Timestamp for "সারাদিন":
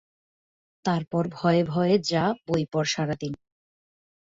2.93-3.33